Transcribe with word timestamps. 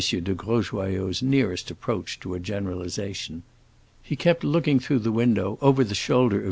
de 0.03 0.33
Grosjoyaux's 0.33 1.21
nearest 1.21 1.69
approach 1.69 2.19
to 2.19 2.33
a 2.33 2.39
generalization. 2.39 3.43
He 4.01 4.15
kept 4.15 4.43
looking 4.43 4.79
through 4.79 4.97
the 5.05 5.11
window, 5.11 5.59
over 5.61 5.83
the 5.83 5.93
shoulder 5.93 6.37
of 6.37 6.39
M. 6.39 6.39